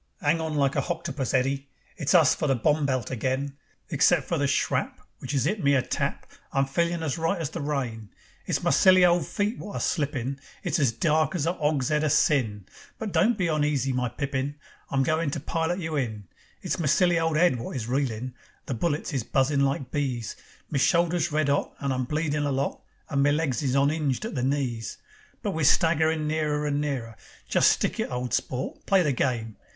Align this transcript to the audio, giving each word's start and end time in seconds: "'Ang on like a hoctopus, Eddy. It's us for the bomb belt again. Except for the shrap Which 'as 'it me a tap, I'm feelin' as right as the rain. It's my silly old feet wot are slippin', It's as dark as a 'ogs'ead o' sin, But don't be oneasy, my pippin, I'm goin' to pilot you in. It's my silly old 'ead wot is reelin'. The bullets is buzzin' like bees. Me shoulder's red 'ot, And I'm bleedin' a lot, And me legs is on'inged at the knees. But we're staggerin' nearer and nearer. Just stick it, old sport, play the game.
"'Ang 0.23 0.41
on 0.41 0.55
like 0.55 0.75
a 0.75 0.81
hoctopus, 0.81 1.31
Eddy. 1.31 1.69
It's 1.95 2.15
us 2.15 2.33
for 2.33 2.47
the 2.47 2.55
bomb 2.55 2.87
belt 2.87 3.11
again. 3.11 3.55
Except 3.89 4.27
for 4.27 4.39
the 4.39 4.47
shrap 4.47 4.99
Which 5.19 5.35
'as 5.35 5.45
'it 5.45 5.63
me 5.63 5.75
a 5.75 5.83
tap, 5.83 6.25
I'm 6.51 6.65
feelin' 6.65 7.03
as 7.03 7.19
right 7.19 7.39
as 7.39 7.51
the 7.51 7.61
rain. 7.61 8.09
It's 8.47 8.63
my 8.63 8.71
silly 8.71 9.05
old 9.05 9.27
feet 9.27 9.59
wot 9.59 9.75
are 9.75 9.79
slippin', 9.79 10.39
It's 10.63 10.79
as 10.79 10.91
dark 10.91 11.35
as 11.35 11.45
a 11.45 11.51
'ogs'ead 11.53 12.03
o' 12.03 12.07
sin, 12.07 12.65
But 12.97 13.11
don't 13.11 13.37
be 13.37 13.45
oneasy, 13.47 13.93
my 13.93 14.09
pippin, 14.09 14.55
I'm 14.89 15.03
goin' 15.03 15.29
to 15.29 15.39
pilot 15.39 15.77
you 15.77 15.95
in. 15.97 16.23
It's 16.63 16.79
my 16.79 16.87
silly 16.87 17.19
old 17.19 17.37
'ead 17.37 17.59
wot 17.59 17.75
is 17.75 17.87
reelin'. 17.87 18.33
The 18.65 18.73
bullets 18.73 19.13
is 19.13 19.23
buzzin' 19.23 19.63
like 19.63 19.91
bees. 19.91 20.35
Me 20.71 20.79
shoulder's 20.79 21.31
red 21.31 21.47
'ot, 21.47 21.75
And 21.77 21.93
I'm 21.93 22.05
bleedin' 22.05 22.43
a 22.43 22.51
lot, 22.51 22.81
And 23.11 23.21
me 23.21 23.31
legs 23.31 23.61
is 23.61 23.75
on'inged 23.75 24.25
at 24.25 24.33
the 24.33 24.41
knees. 24.41 24.97
But 25.43 25.51
we're 25.51 25.63
staggerin' 25.63 26.25
nearer 26.27 26.65
and 26.65 26.81
nearer. 26.81 27.15
Just 27.47 27.71
stick 27.71 27.99
it, 27.99 28.09
old 28.09 28.33
sport, 28.33 28.87
play 28.87 29.03
the 29.03 29.13
game. 29.13 29.57